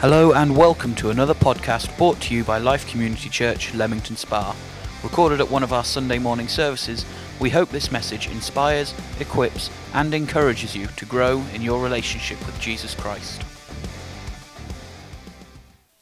[0.00, 4.54] Hello and welcome to another podcast brought to you by Life Community Church, Leamington Spa.
[5.02, 7.06] Recorded at one of our Sunday morning services,
[7.40, 12.60] we hope this message inspires, equips, and encourages you to grow in your relationship with
[12.60, 13.40] Jesus Christ.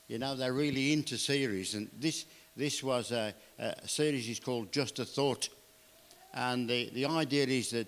[0.08, 2.26] You know, they're really into series, and this,
[2.56, 5.50] this was a, a series is called Just a Thought.
[6.34, 7.86] And the, the idea is that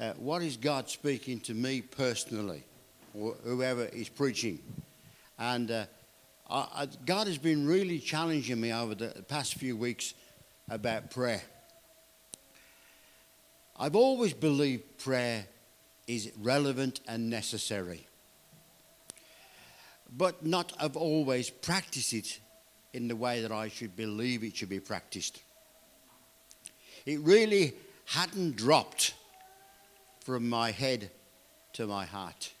[0.00, 2.64] uh, what is God speaking to me personally,
[3.12, 4.58] or whoever is preaching?
[5.38, 5.84] And uh,
[6.48, 10.14] I, I, God has been really challenging me over the past few weeks
[10.70, 11.42] about prayer.
[13.76, 15.46] I've always believed prayer
[16.06, 18.06] is relevant and necessary,
[20.16, 22.38] but not I've always practiced it
[22.92, 25.42] in the way that I should believe it should be practiced.
[27.04, 27.74] It really
[28.06, 29.14] hadn't dropped
[30.20, 31.10] from my head
[31.74, 32.52] to my heart.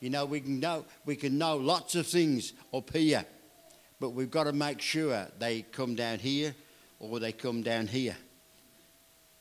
[0.00, 3.24] You know, we can know, we can know lots of things up here,
[3.98, 6.54] but we've got to make sure they come down here
[7.00, 8.16] or they come down here.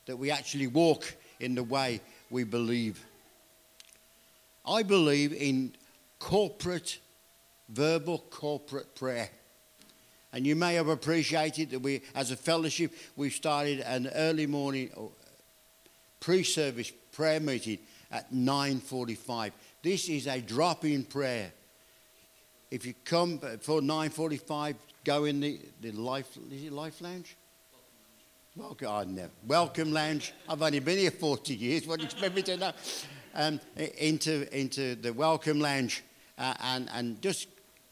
[0.05, 1.99] That we actually walk in the way
[2.29, 3.03] we believe.
[4.65, 5.75] I believe in
[6.19, 6.99] corporate,
[7.69, 9.29] verbal corporate prayer.
[10.31, 14.89] And you may have appreciated that we, as a fellowship, we've started an early morning
[16.19, 17.79] pre-service prayer meeting
[18.11, 19.51] at 9.45.
[19.85, 21.51] This is a drop-in prayer.
[22.71, 27.37] If you come for 9.45, go in the, the Life, is it Life Lounge?
[28.55, 29.29] Welcome, never.
[29.45, 30.33] Welcome Lounge.
[30.49, 31.85] I've only been here 40 years.
[31.85, 32.71] What do you expect me to know?
[33.35, 33.59] Um,
[33.99, 36.03] into, into the Welcome Lounge
[36.39, 37.47] uh, and, and just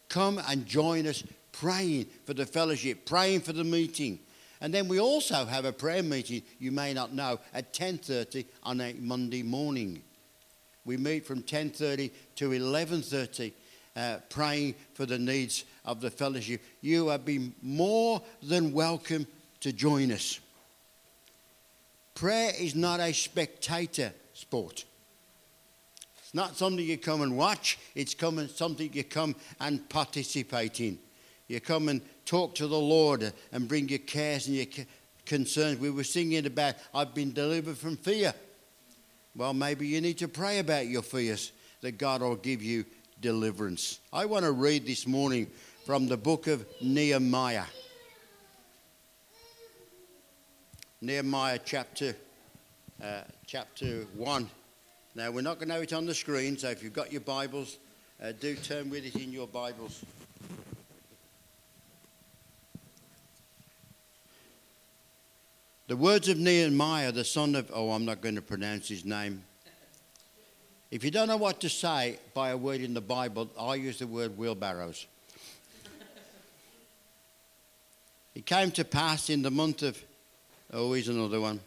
[0.09, 4.17] come and join us praying for the fellowship, praying for the meeting.
[4.61, 8.81] And then we also have a prayer meeting, you may not know, at 10.30 on
[8.81, 10.01] a Monday morning.
[10.85, 13.53] We meet from 10:30 to 11:30,
[13.95, 16.61] uh, praying for the needs of the fellowship.
[16.81, 19.27] You have been more than welcome
[19.61, 20.39] to join us.
[22.15, 24.85] Prayer is not a spectator sport.
[26.17, 27.77] It's not something you come and watch.
[27.95, 30.99] It's come something you come and participate in.
[31.47, 34.85] You come and talk to the Lord and bring your cares and your
[35.25, 35.79] concerns.
[35.79, 38.33] We were singing about, I've been delivered from fear.
[39.35, 41.51] Well, maybe you need to pray about your fears
[41.81, 42.85] that God will give you
[43.19, 43.99] deliverance.
[44.11, 45.47] I want to read this morning
[45.85, 47.65] from the book of Nehemiah.
[51.01, 52.15] Nehemiah chapter,
[53.03, 54.49] uh, chapter 1.
[55.15, 57.21] Now, we're not going to have it on the screen, so if you've got your
[57.21, 57.79] Bibles,
[58.23, 60.05] uh, do turn with it in your Bibles.
[65.87, 69.43] The words of Nehemiah, the son of, oh, I'm not going to pronounce his name.
[70.91, 73.99] If you don't know what to say by a word in the Bible, I use
[73.99, 75.07] the word wheelbarrows.
[78.35, 80.01] it came to pass in the month of,
[80.71, 81.59] oh, here's another one.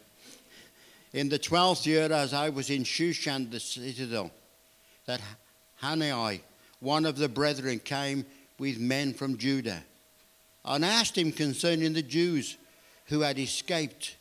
[1.13, 4.31] In the twelfth year, as I was in Shushan the citadel,
[5.05, 5.21] that
[5.77, 6.41] Hanani,
[6.81, 8.25] one of the brethren, came
[8.59, 9.83] with men from Judah
[10.65, 12.57] and asked him concerning the Jews
[13.07, 14.17] who had escaped,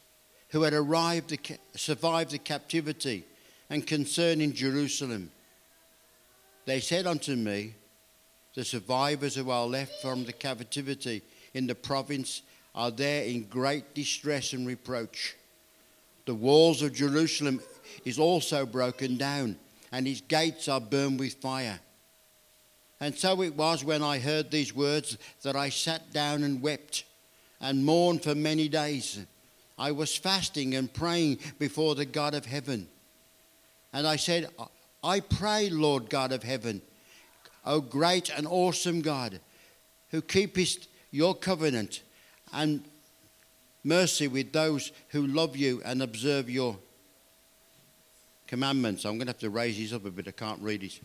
[0.50, 1.38] who had arrived,
[1.76, 3.26] survived the captivity,
[3.70, 5.32] and concerning Jerusalem.
[6.66, 7.74] They said unto me,
[8.54, 11.22] The survivors who are left from the captivity
[11.54, 12.42] in the province
[12.74, 15.36] are there in great distress and reproach.
[16.26, 17.62] The walls of Jerusalem
[18.04, 19.58] is also broken down,
[19.92, 21.80] and its gates are burned with fire.
[23.00, 27.04] And so it was when I heard these words that I sat down and wept
[27.62, 29.20] and mourned for many days.
[29.78, 32.88] I was fasting and praying before the God of heaven.
[33.94, 34.50] And I said,
[35.04, 36.82] I pray, Lord God of heaven,
[37.66, 39.40] O great and awesome God,
[40.12, 42.02] who keepest your covenant
[42.54, 42.84] and
[43.84, 46.78] mercy with those who love you and observe your
[48.48, 49.06] commandments.
[49.06, 51.00] I'm going to have to raise these up a bit, I can't read it.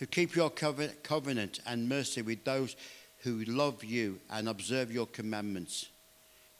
[0.00, 2.74] Who keep your covenant and mercy with those
[3.18, 5.90] who love you and observe your commandments.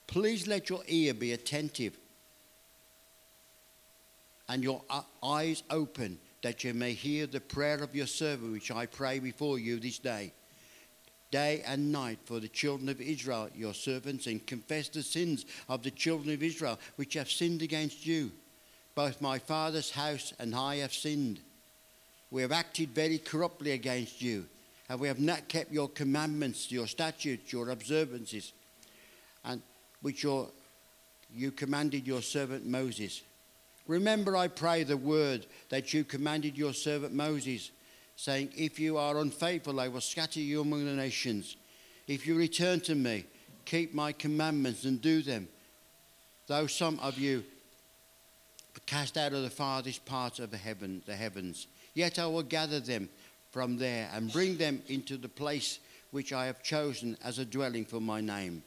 [0.06, 1.96] Please let your ear be attentive
[4.46, 8.70] and your uh, eyes open that you may hear the prayer of your servant, which
[8.70, 10.32] I pray before you this day.
[11.30, 15.82] day and night for the children of Israel, your servants, and confess the sins of
[15.82, 18.32] the children of Israel, which have sinned against you.
[18.94, 21.40] Both my father's house and I have sinned.
[22.30, 24.46] We have acted very corruptly against you,
[24.88, 28.52] and we have not kept your commandments, your statutes, your observances,
[29.44, 29.60] and
[30.02, 30.48] which your,
[31.34, 33.22] you commanded your servant Moses.
[33.86, 37.70] Remember, I pray, the word that you commanded your servant Moses
[38.16, 41.56] saying, If you are unfaithful, I will scatter you among the nations.
[42.06, 43.24] If you return to me,
[43.64, 45.48] keep my commandments and do them.
[46.46, 47.44] Though some of you
[48.86, 52.80] cast out of the farthest parts of the, heaven, the heavens, yet I will gather
[52.80, 53.08] them
[53.50, 57.84] from there and bring them into the place which I have chosen as a dwelling
[57.84, 58.62] for my name.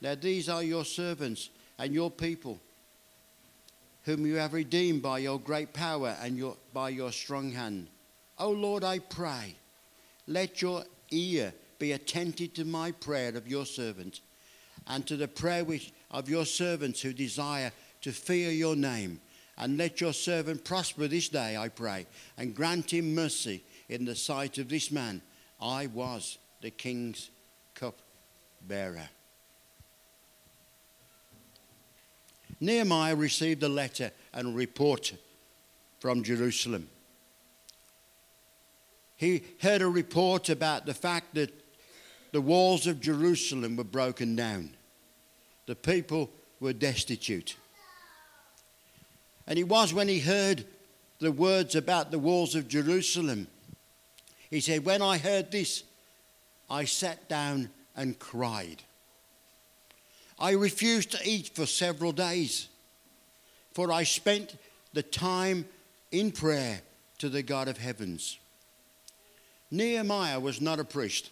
[0.00, 2.58] Now these are your servants and your people,
[4.04, 7.88] whom you have redeemed by your great power and your, by your strong hand.
[8.38, 9.56] O oh Lord, I pray,
[10.26, 14.20] let your ear be attentive to my prayer of your servant
[14.86, 17.72] and to the prayer which, of your servants who desire
[18.02, 19.20] to fear your name.
[19.58, 22.06] And let your servant prosper this day, I pray,
[22.36, 25.22] and grant him mercy in the sight of this man.
[25.60, 27.30] I was the king's
[27.74, 27.98] cup
[28.66, 29.08] bearer.
[32.60, 35.14] Nehemiah received a letter and report
[36.00, 36.88] from Jerusalem
[39.16, 41.50] he heard a report about the fact that
[42.32, 44.76] the walls of Jerusalem were broken down.
[45.64, 46.30] The people
[46.60, 47.56] were destitute.
[49.46, 50.64] And it was when he heard
[51.18, 53.46] the words about the walls of Jerusalem,
[54.50, 55.84] he said, When I heard this,
[56.68, 58.82] I sat down and cried.
[60.38, 62.68] I refused to eat for several days,
[63.72, 64.56] for I spent
[64.92, 65.66] the time
[66.10, 66.80] in prayer
[67.18, 68.38] to the God of heavens.
[69.70, 71.30] Nehemiah was not a priest,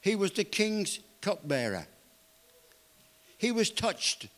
[0.00, 1.86] he was the king's cupbearer.
[3.38, 4.28] He was touched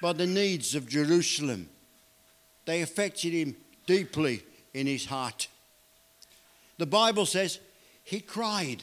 [0.00, 1.68] by the needs of Jerusalem,
[2.64, 3.56] they affected him
[3.86, 4.42] deeply
[4.72, 5.48] in his heart.
[6.78, 7.60] The Bible says
[8.02, 8.82] he cried.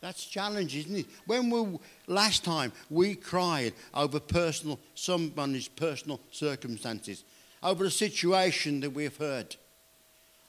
[0.00, 1.06] That's challenging, isn't it?
[1.26, 7.24] When we last time we cried over personal somebody's personal circumstances,
[7.62, 9.56] over a situation that we've heard.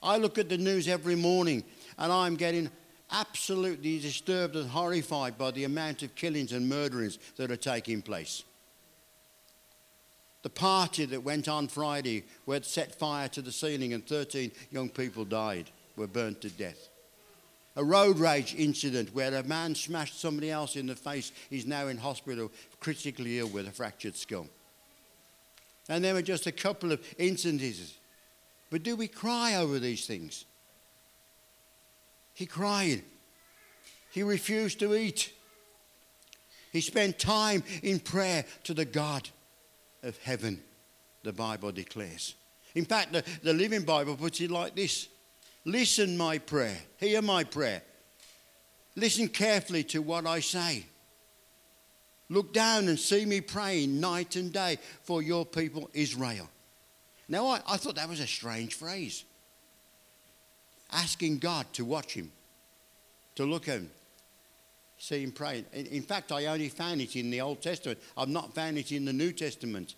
[0.02, 1.64] I look at the news every morning
[1.98, 2.70] and I'm getting
[3.12, 8.44] absolutely disturbed and horrified by the amount of killings and murderings that are taking place.
[10.42, 14.52] The party that went on Friday, where it set fire to the ceiling and 13
[14.72, 16.88] young people died, were burnt to death.
[17.76, 21.88] A road rage incident where a man smashed somebody else in the face is now
[21.88, 24.48] in hospital, critically ill with a fractured skull.
[25.88, 27.98] And there were just a couple of instances.
[28.70, 30.46] But do we cry over these things?
[32.40, 33.04] He cried.
[34.12, 35.34] He refused to eat.
[36.72, 39.28] He spent time in prayer to the God
[40.04, 40.64] of heaven,
[41.24, 42.36] the Bible declares.
[42.76, 45.10] In fact, the, the Living Bible puts it like this
[45.66, 46.78] Listen, my prayer.
[46.96, 47.82] Hear my prayer.
[48.96, 50.86] Listen carefully to what I say.
[52.30, 56.50] Look down and see me praying night and day for your people Israel.
[57.28, 59.26] Now, I, I thought that was a strange phrase.
[60.92, 62.32] Asking God to watch him,
[63.36, 63.92] to look at him,
[64.98, 65.66] see him praying.
[65.74, 69.06] In, fact, I only found it in the Old Testament, I've not found it in
[69.06, 69.96] the New Testament.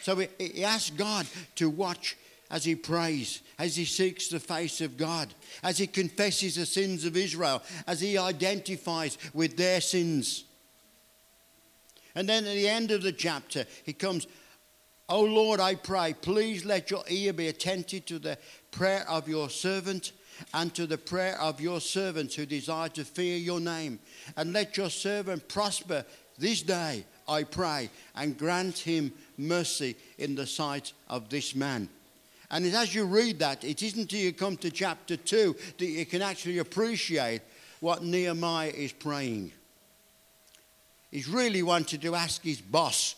[0.00, 1.26] So he, asks God
[1.56, 2.16] to watch
[2.50, 7.04] as he prays, as he seeks the face of God, as he confesses the sins
[7.04, 10.44] of Israel, as he identifies with their sins.
[12.14, 14.26] And then at the end of the chapter, he comes,
[15.08, 18.38] Oh Lord, I pray, please let your ear be attentive to the
[18.74, 20.12] prayer of your servant
[20.52, 24.00] and to the prayer of your servants who desire to fear your name.
[24.36, 26.04] And let your servant prosper
[26.38, 31.88] this day, I pray, and grant him mercy in the sight of this man.
[32.50, 36.04] And as you read that, it isn't until you come to chapter 2 that you
[36.04, 37.42] can actually appreciate
[37.80, 39.52] what Nehemiah is praying.
[41.10, 43.14] He's really wanted to ask his boss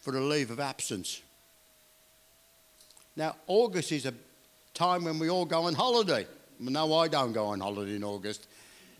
[0.00, 1.20] for a leave of absence.
[3.14, 4.14] Now, August is a
[4.76, 6.26] time when we all go on holiday.
[6.60, 8.46] No, I don't go on holiday in August.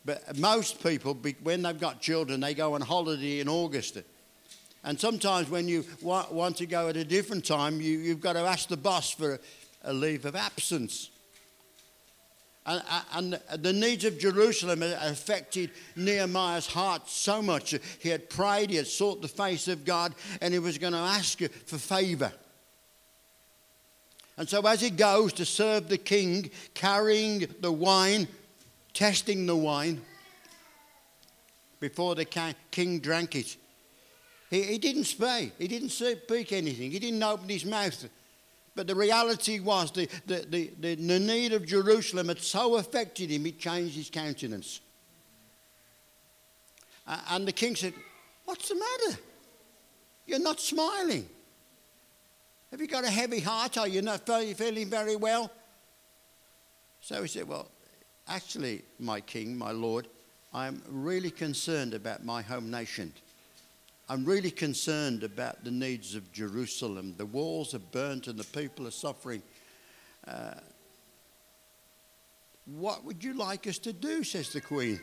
[0.04, 3.98] But most people, when they've got children, they go on holiday in August.
[4.84, 8.40] And sometimes when you want to go at a different time, you, have got to
[8.40, 9.40] ask the boss for
[9.82, 11.10] a leave of absence.
[12.66, 17.74] And, and, the needs of Jerusalem affected Nehemiah's heart so much.
[18.00, 20.98] He had prayed, he had sought the face of God, and he was going to
[20.98, 22.32] ask for favor.
[24.38, 28.28] And so, as he goes to serve the king, carrying the wine,
[28.92, 30.02] testing the wine,
[31.80, 32.24] before the
[32.70, 33.56] king drank it,
[34.50, 35.52] he, he didn't speak.
[35.58, 36.90] He didn't speak anything.
[36.90, 38.08] He didn't open his mouth.
[38.74, 43.30] But the reality was the, the, the, the, the need of Jerusalem had so affected
[43.30, 44.80] him, it changed his countenance.
[47.30, 47.94] And the king said,
[48.44, 49.18] What's the matter?
[50.26, 51.28] You're not smiling.
[52.70, 53.78] Have you got a heavy heart?
[53.78, 55.50] Are you not feeling very well?
[57.00, 57.68] So he said, Well,
[58.28, 60.08] actually, my king, my lord,
[60.52, 63.12] I'm really concerned about my home nation.
[64.08, 67.14] I'm really concerned about the needs of Jerusalem.
[67.16, 69.42] The walls are burnt and the people are suffering.
[70.26, 70.54] Uh,
[72.66, 74.24] what would you like us to do?
[74.24, 75.00] says the Queen.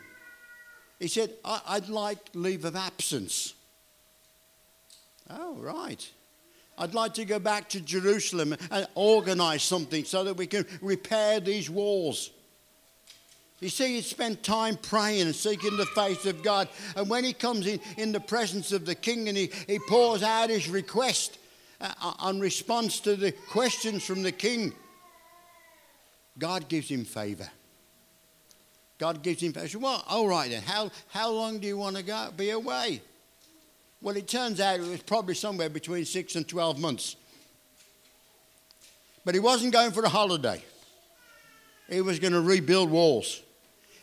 [1.00, 3.54] He said, I'd like leave of absence.
[5.30, 6.10] Oh, right.
[6.78, 11.40] I'd like to go back to Jerusalem and organize something so that we can repair
[11.40, 12.32] these walls.
[13.60, 16.68] You see, he spent time praying and seeking the face of God.
[16.98, 20.22] And when he comes in, in the presence of the king and he, he pours
[20.22, 21.38] out his request
[21.80, 24.74] uh, on uh, response to the questions from the king,
[26.38, 27.50] God gives him favor.
[28.98, 29.80] God gives him favor.
[29.80, 30.64] Well, all right then.
[30.64, 33.02] How, how long do you want to go, be away?
[34.04, 37.16] Well, it turns out it was probably somewhere between six and 12 months.
[39.24, 40.62] But he wasn't going for a holiday,
[41.90, 43.42] he was going to rebuild walls.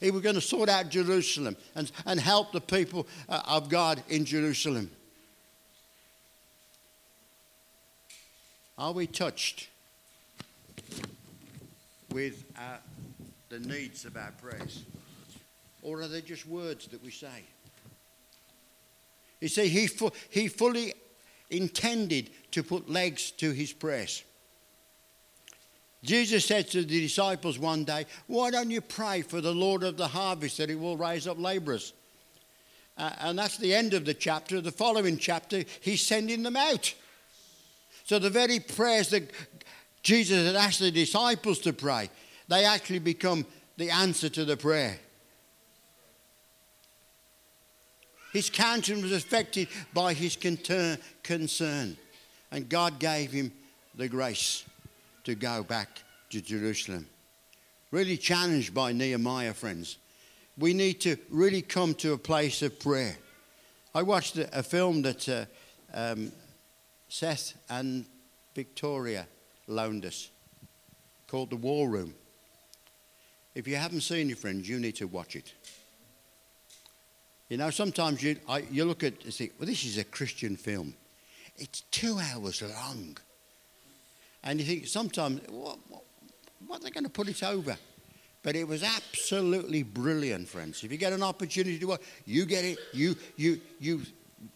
[0.00, 4.02] He was going to sort out Jerusalem and, and help the people uh, of God
[4.08, 4.90] in Jerusalem.
[8.78, 9.68] Are we touched
[12.10, 12.78] with our,
[13.50, 14.84] the needs of our prayers?
[15.82, 17.44] Or are they just words that we say?
[19.40, 20.94] You see, he, fu- he fully
[21.48, 24.22] intended to put legs to his prayers.
[26.02, 29.96] Jesus said to the disciples one day, Why don't you pray for the Lord of
[29.96, 31.92] the harvest that he will raise up laborers?
[32.96, 34.60] Uh, and that's the end of the chapter.
[34.60, 36.94] The following chapter, he's sending them out.
[38.04, 39.30] So the very prayers that
[40.02, 42.10] Jesus had asked the disciples to pray,
[42.48, 44.98] they actually become the answer to the prayer.
[48.32, 51.96] His countenance was affected by his concern,
[52.52, 53.52] and God gave him
[53.94, 54.64] the grace
[55.24, 57.06] to go back to Jerusalem.
[57.90, 59.98] Really challenged by Nehemiah, friends.
[60.56, 63.16] We need to really come to a place of prayer.
[63.94, 65.44] I watched a, film that uh,
[65.92, 66.30] um,
[67.08, 68.04] Seth and
[68.54, 69.26] Victoria
[69.66, 70.30] loaned us
[71.26, 72.14] called The War Room.
[73.54, 75.52] If you haven't seen it, friends, you need to watch it.
[77.50, 80.56] You know, sometimes you, I, you look at and think, well, this is a Christian
[80.56, 80.94] film.
[81.56, 83.18] It's two hours long.
[84.44, 86.02] And you think sometimes, what, what,
[86.68, 87.76] what are they going to put it over?
[88.44, 90.84] But it was absolutely brilliant, friends.
[90.84, 94.02] If you get an opportunity to watch, you get it, you, you, you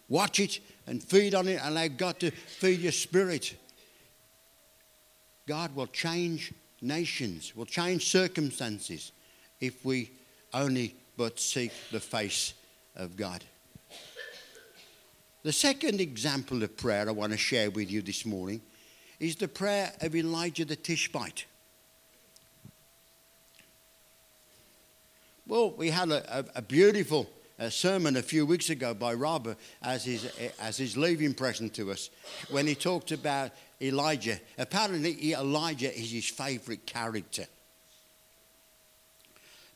[0.08, 3.56] watch it and feed on it, and allow God to feed your spirit.
[5.48, 9.10] God will change nations, will change circumstances
[9.60, 10.12] if we
[10.54, 12.54] only but seek the face
[12.96, 13.44] of God.
[15.42, 18.62] The second example of prayer I want to share with you this morning
[19.20, 21.44] is the prayer of Elijah the Tishbite.
[25.46, 29.58] Well, we had a, a, a beautiful uh, sermon a few weeks ago by Robert
[29.82, 30.24] as his,
[30.60, 32.08] as his leaving present to us
[32.50, 34.40] when he talked about Elijah.
[34.56, 37.44] Apparently, Elijah is his favorite character.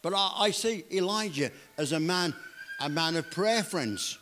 [0.01, 2.35] But I, I see Elijah as a man,
[2.81, 4.19] a man of prayer, friends.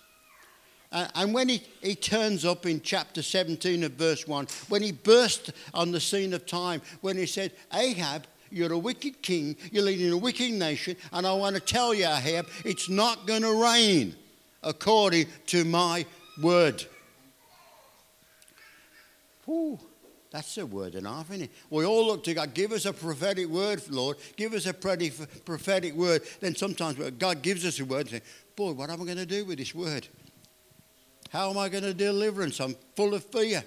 [0.93, 4.93] Uh, and when he, he turns up in chapter 17 of verse 1, when he
[4.93, 9.83] burst on the scene of time, when he said, Ahab, you're a wicked king, you're
[9.83, 13.63] leading a wicked nation, and I want to tell you, Ahab, it's not going to
[13.63, 14.15] rain
[14.63, 16.07] according to my
[16.41, 16.85] word.
[19.45, 19.79] Whew,
[20.31, 21.51] that's a word enough, isn't it?
[21.71, 25.95] We all look to God, give us a prophetic word, Lord, give us a prophetic
[25.95, 26.23] word.
[26.41, 28.23] Then sometimes God gives us a word and say,
[28.57, 30.09] Boy, what am I going to do with this word?
[31.31, 32.59] How am I going to deliverance?
[32.59, 33.63] I'm full of fear.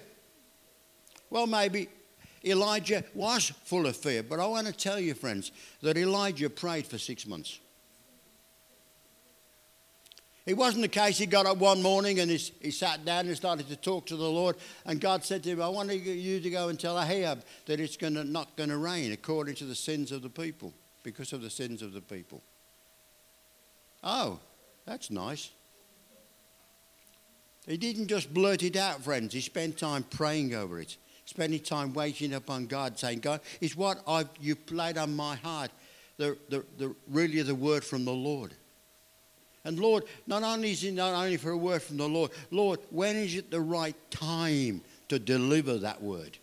[1.30, 1.88] Well, maybe
[2.44, 6.88] Elijah was full of fear, but I want to tell you, friends, that Elijah prayed
[6.88, 7.60] for six months.
[10.44, 13.36] It wasn't the case he got up one morning and he, he sat down and
[13.36, 14.56] started to talk to the Lord,
[14.86, 17.96] and God said to him, I want you to go and tell Ahab that it's
[17.96, 20.72] gonna, not going to rain according to the sins of the people,
[21.04, 22.42] because of the sins of the people.
[24.02, 24.40] Oh,
[24.90, 25.50] that's nice.
[27.64, 29.32] He didn't just blurt it out, friends.
[29.32, 34.02] He spent time praying over it, spending time waiting upon God, saying, God, is what
[34.08, 35.70] I've, you laid on my heart
[36.16, 38.52] the, the, the, really the word from the Lord?
[39.64, 42.80] And Lord, not only is it not only for a word from the Lord, Lord,
[42.90, 46.36] when is it the right time to deliver that word?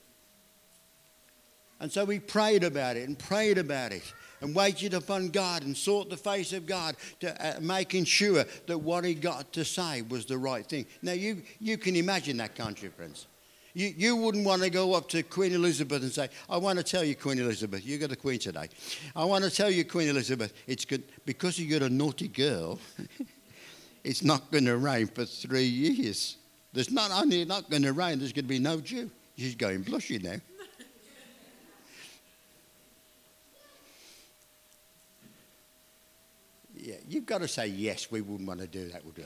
[1.82, 4.04] And so we prayed about it and prayed about it
[4.41, 8.77] and waited upon God and sought the face of God, to, uh, making sure that
[8.77, 10.86] what he got to say was the right thing.
[11.01, 13.27] Now, you, you can imagine that, can't you, friends?
[13.74, 16.84] You, you wouldn't want to go up to Queen Elizabeth and say, I want to
[16.84, 18.70] tell you, Queen Elizabeth, you're the Queen today.
[19.15, 22.79] I want to tell you, Queen Elizabeth, it's good because you're a naughty girl,
[24.03, 26.38] it's not going to rain for three years.
[26.74, 29.12] There's not only not going to rain, there's going to be no dew.
[29.38, 30.38] She's going blushy now.
[36.88, 38.10] Yeah, you've got to say yes.
[38.10, 39.25] We wouldn't want to do that, would we?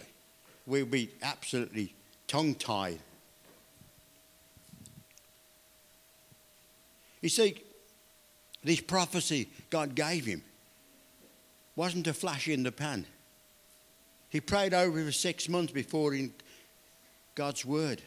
[0.66, 1.94] We'd be absolutely
[2.26, 2.98] tongue tied.
[7.22, 7.62] You see,
[8.64, 10.42] this prophecy God gave him
[11.76, 13.06] wasn't a flash in the pan.
[14.30, 16.34] He prayed over it for six months before in
[17.36, 18.02] God's word.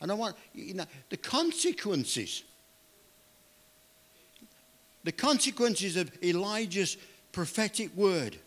[0.00, 2.42] And I want, you know, the consequences,
[5.04, 6.96] the consequences of Elijah's
[7.32, 8.38] prophetic word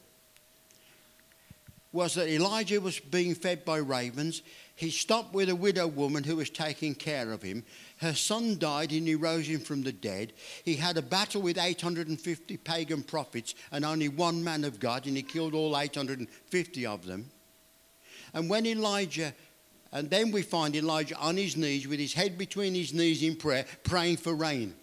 [1.96, 4.42] was that Elijah was being fed by ravens.
[4.76, 7.64] He stopped with a widow woman who was taking care of him.
[7.98, 10.34] Her son died and he rose him from the dead.
[10.66, 15.16] He had a battle with 850 pagan prophets and only one man of God, and
[15.16, 17.32] he killed all 850 of them.
[18.34, 19.34] And when Elijah,
[19.94, 23.38] and then we find Elijah on his knees with his head between his knees in
[23.38, 24.76] prayer, praying for rain.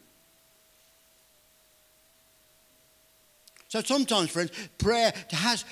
[3.69, 5.65] So sometimes, friends, prayer has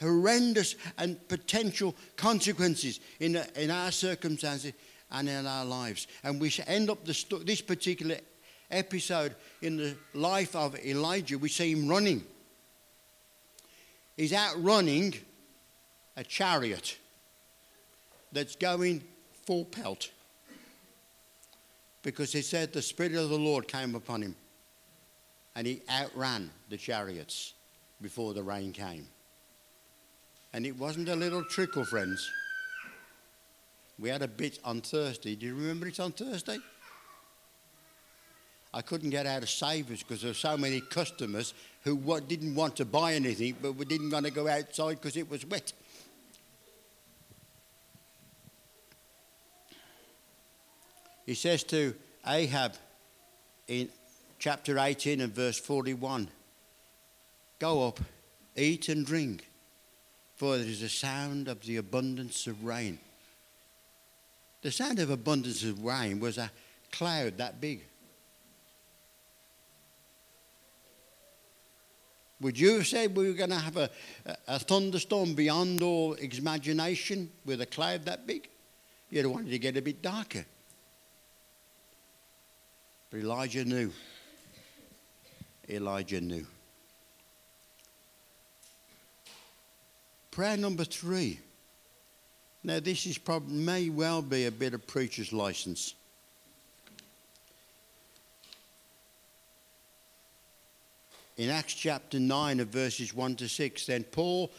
[0.00, 4.72] horrendous and potential consequences in, in our circumstances
[5.10, 6.06] and in our lives.
[6.22, 8.16] And we end up this, this particular
[8.70, 12.24] episode in the life of Elijah, we see him running.
[14.16, 15.14] He's out running
[16.16, 16.96] a chariot
[18.32, 19.02] that's going
[19.46, 20.10] full pelt.
[22.02, 24.36] Because he said the Spirit of the Lord came upon him
[25.56, 27.54] and he outran the chariots
[28.02, 29.06] before the rain came.
[30.54, 32.30] And it wasn't a little trickle, friends.
[33.98, 35.34] We had a bit on Thursday.
[35.34, 36.58] Do you remember it on Thursday?
[38.72, 42.76] I couldn't get out of Savers because there were so many customers who didn't want
[42.76, 45.72] to buy anything but we didn't want to go outside because it was wet.
[51.26, 51.94] He says to
[52.26, 52.74] Ahab
[53.66, 53.88] in
[54.38, 56.28] chapter 18 and verse 41
[57.58, 58.00] Go up,
[58.56, 59.48] eat and drink
[60.36, 62.98] for there is a sound of the abundance of rain.
[64.62, 66.50] The sound of abundance of rain was a
[66.90, 67.82] cloud that big.
[72.40, 73.90] Would you have said we were going to have a,
[74.46, 78.48] a, thunderstorm beyond all imagination with a cloud that big?
[79.08, 80.44] You'd have wanted to get a bit darker.
[83.10, 83.92] But Elijah knew.
[85.70, 86.46] Elijah knew.
[90.34, 91.38] Prayer number three.
[92.64, 95.94] Now, this is probably, may well be a bit of preacher's license.
[101.36, 104.50] In Acts chapter 9 of verses 1 to 6, then Paul,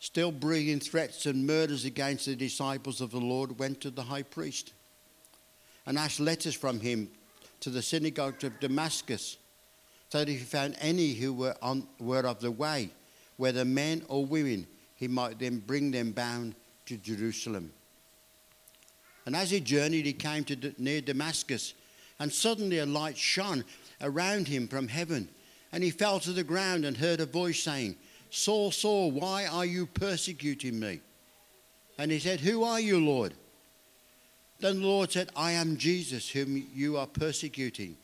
[0.00, 4.24] still breathing threats and murders against the disciples of the Lord, went to the high
[4.24, 4.72] priest
[5.86, 7.08] and asked letters from him
[7.60, 9.36] to the synagogue of Damascus,
[10.08, 12.90] so that if he found any who were, on, were of the way,
[13.36, 14.66] whether men or women,
[14.96, 16.54] he might then bring them bound
[16.86, 17.72] to Jerusalem.
[19.26, 21.74] And as he journeyed, he came to near Damascus,
[22.18, 23.64] and suddenly a light shone
[24.00, 25.28] around him from heaven.
[25.72, 27.96] And he fell to the ground and heard a voice saying,
[28.30, 31.00] Saul, Saul, why are you persecuting me?
[31.98, 33.34] And he said, Who are you, Lord?
[34.60, 37.96] Then the Lord said, I am Jesus, whom you are persecuting.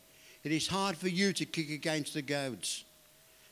[0.45, 2.85] It is hard for you to kick against the goads.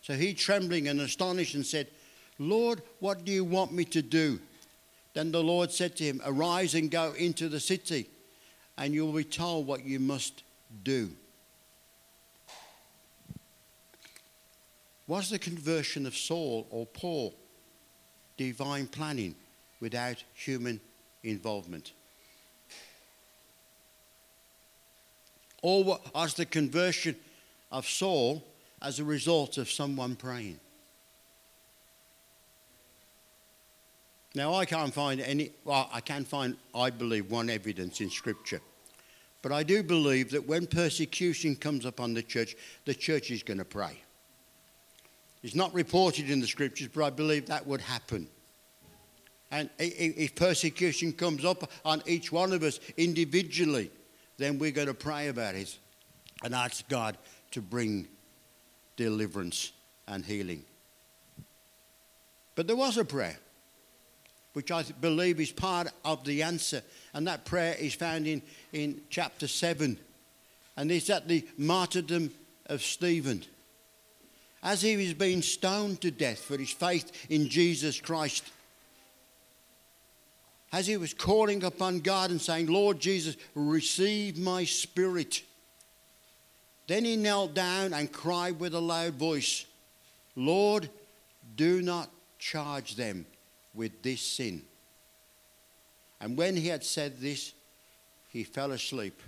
[0.03, 1.88] So he, trembling and astonished, and said,
[2.40, 4.40] Lord, what do you want me to do?
[5.12, 8.09] Then the Lord said to him, Arise and go into the city,
[8.79, 10.42] and you will be told what you must
[10.83, 11.11] do.
[15.07, 17.35] Was the conversion of Saul or Paul
[18.38, 19.35] divine planning
[19.79, 20.81] without human
[21.22, 21.92] involvement?
[25.61, 27.16] Or was the conversion
[27.70, 28.42] of Saul
[28.81, 30.59] as a result of someone praying?
[34.35, 38.61] Now, I can't find any, well, I can find, I believe, one evidence in Scripture
[39.43, 43.59] But I do believe that when persecution comes upon the church, the church is going
[43.59, 44.03] to pray.
[45.43, 48.29] It's not reported in the scriptures, but I believe that would happen.
[49.51, 53.90] And if persecution comes up on each one of us individually,
[54.37, 55.77] then we're going to pray about it
[56.45, 57.16] and ask God
[57.53, 58.07] to bring
[58.97, 59.73] deliverance
[60.07, 60.64] and healing.
[62.55, 63.38] But there was a prayer,
[64.52, 66.82] which I believe is part of the answer.
[67.14, 69.98] And that prayer is found in, in chapter 7.
[70.76, 72.32] And it's at the martyrdom
[72.66, 73.44] of Stephen.
[74.62, 78.44] As he was being stoned to death for his faith in Jesus Christ,
[80.72, 85.42] as he was calling upon God and saying, Lord Jesus, receive my spirit.
[86.86, 89.64] Then he knelt down and cried with a loud voice,
[90.36, 90.88] Lord,
[91.56, 92.08] do not
[92.38, 93.26] charge them
[93.81, 94.61] with this sin.
[96.21, 97.55] And when he had said this,
[98.29, 99.19] he fell asleep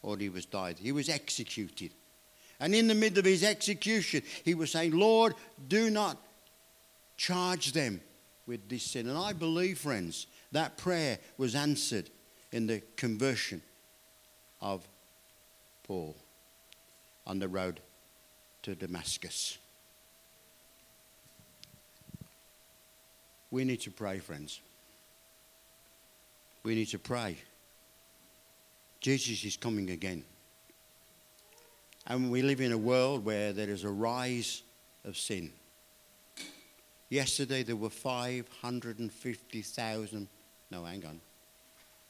[0.00, 0.76] or he was died.
[0.78, 1.90] He was executed.
[2.60, 5.34] And in the middle of his execution, he was saying, Lord,
[5.66, 6.18] do not
[7.16, 8.00] charge them
[8.46, 9.08] with this sin.
[9.08, 12.10] And I believe, friends, that prayer was answered
[12.52, 13.60] in the conversion
[14.60, 14.86] of
[15.82, 16.14] Paul
[17.26, 17.80] on the road
[18.62, 19.58] to Damascus.
[23.50, 24.60] We need to pray, friends.
[26.62, 27.36] We need to pray.
[29.00, 30.24] Jesus is coming again.
[32.06, 34.62] And we live in a world where there is a rise
[35.04, 35.52] of sin.
[37.10, 40.28] Yesterday there were 550,000,
[40.70, 41.20] no, hang on,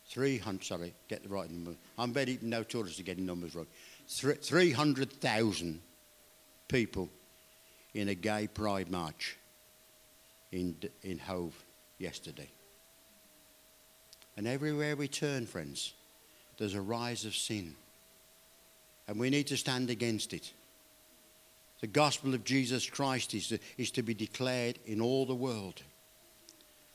[0.09, 1.74] 300, sorry, get the right number.
[1.98, 3.66] I'm very notorious to getting numbers wrong.
[4.09, 5.81] 300,000
[6.66, 7.11] people
[7.94, 9.37] in a gay pride march
[10.53, 11.55] in, in Hove
[11.99, 12.51] yesterday.
[14.37, 15.95] And everywhere we turn, friends,
[16.59, 17.75] there's a rise of sin.
[19.07, 20.53] And we need to stand against it.
[21.81, 25.83] The gospel of Jesus Christ is to, is to be declared in all the world.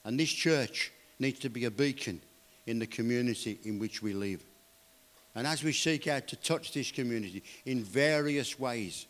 [0.06, 2.22] And this church needs to be a beacon
[2.66, 4.44] in the community in which we live.
[5.36, 9.08] And as we seek out to touch this community in various ways,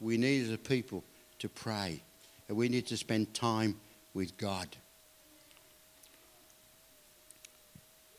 [0.00, 1.02] we need as a people
[1.40, 2.02] to pray
[2.48, 3.76] and we need to spend time
[4.14, 4.68] with God.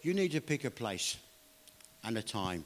[0.02, 1.18] You need to pick a place
[2.04, 2.64] and a time.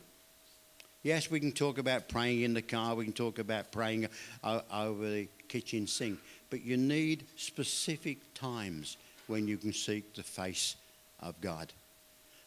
[1.04, 4.08] Yes, we can talk about praying in the car, we can talk about praying
[4.44, 6.20] uh, over the kitchen sink,
[6.52, 8.98] but you need specific times
[9.28, 10.76] when you can seek the face
[11.20, 11.74] of God.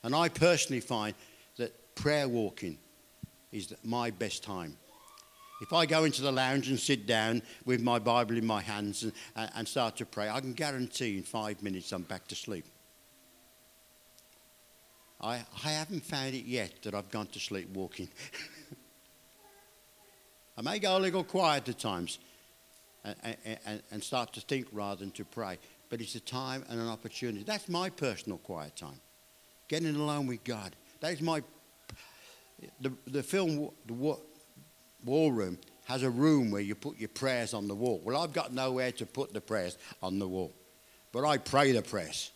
[0.05, 1.15] And I personally find
[1.57, 2.79] that prayer walking
[3.51, 4.77] is my best time.
[5.61, 9.03] If I go into the lounge and sit down with my Bible in my hands
[9.03, 12.67] and, and start to pray, I can guarantee in five minutes I'm back to sleep.
[15.21, 18.09] I, I haven't found it yet that I've gone to sleep walking.
[20.59, 22.19] I may go a little quiet at times
[23.05, 23.37] and,
[23.67, 26.89] and, and start to think rather than to pray, but it's a time and an
[26.89, 27.45] opportunity.
[27.45, 29.01] That's my personal quiet time.
[29.69, 30.77] Getting alone with God.
[31.01, 31.43] That is my.
[32.81, 34.17] The, the film, The
[35.05, 38.01] War Room, has a room where you put your prayers on the wall.
[38.05, 40.53] Well, I've got nowhere to put the prayers on the wall,
[41.13, 42.31] but I pray the prayers.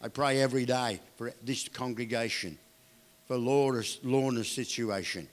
[0.00, 2.58] I pray every day for this congregation,
[3.26, 5.28] for Lorna's, Lorna's situation,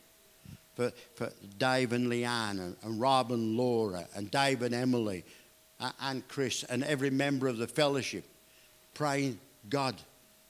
[0.76, 5.24] for, for Dave and Leanne, and, and Rob and Laura, and Dave and Emily,
[5.80, 8.26] and, and Chris, and every member of the fellowship,
[8.94, 9.96] praying God